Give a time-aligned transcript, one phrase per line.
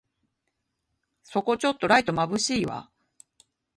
[1.21, 2.89] そこちょっとライトまぶしいわ